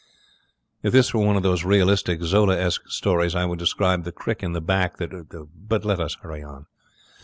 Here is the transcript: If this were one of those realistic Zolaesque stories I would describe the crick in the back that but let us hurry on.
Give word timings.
If 0.81 0.93
this 0.93 1.13
were 1.13 1.23
one 1.23 1.35
of 1.35 1.43
those 1.43 1.63
realistic 1.63 2.23
Zolaesque 2.23 2.87
stories 2.89 3.35
I 3.35 3.45
would 3.45 3.59
describe 3.59 4.03
the 4.03 4.11
crick 4.11 4.41
in 4.41 4.53
the 4.53 4.59
back 4.59 4.97
that 4.97 5.11
but 5.67 5.85
let 5.85 5.99
us 5.99 6.15
hurry 6.23 6.41
on. 6.41 6.65